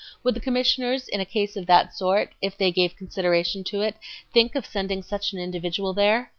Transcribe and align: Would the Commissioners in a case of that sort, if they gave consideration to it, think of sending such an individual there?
Would 0.23 0.33
the 0.33 0.39
Commissioners 0.39 1.07
in 1.07 1.19
a 1.21 1.25
case 1.25 1.55
of 1.55 1.67
that 1.67 1.93
sort, 1.93 2.31
if 2.41 2.57
they 2.57 2.71
gave 2.71 2.95
consideration 2.95 3.63
to 3.65 3.81
it, 3.81 3.97
think 4.33 4.55
of 4.55 4.65
sending 4.65 5.03
such 5.03 5.31
an 5.31 5.37
individual 5.37 5.93
there? 5.93 6.29